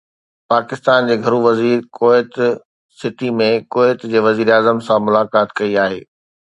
پاڪستان 0.51 1.09
جي 1.09 1.17
گهرو 1.25 1.41
وزير 1.43 1.83
ڪويت 1.99 2.41
سٽي 3.01 3.31
۾ 3.45 3.53
ڪويت 3.77 4.09
جي 4.15 4.27
وزيراعظم 4.29 4.85
سان 4.91 5.09
ملاقات 5.11 5.59
ڪئي 5.59 5.83
آهي 5.89 6.07